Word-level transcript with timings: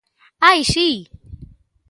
¡Ai 0.47 0.61
si! 0.71 0.87